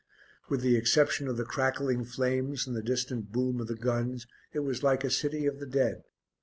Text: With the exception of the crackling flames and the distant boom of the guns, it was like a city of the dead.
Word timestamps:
With 0.49 0.61
the 0.61 0.75
exception 0.77 1.27
of 1.27 1.37
the 1.37 1.43
crackling 1.45 2.05
flames 2.05 2.65
and 2.65 2.75
the 2.75 2.81
distant 2.81 3.31
boom 3.31 3.61
of 3.61 3.67
the 3.67 3.75
guns, 3.75 4.25
it 4.51 4.61
was 4.61 4.81
like 4.81 5.03
a 5.03 5.11
city 5.11 5.45
of 5.45 5.59
the 5.59 5.67
dead. 5.67 6.01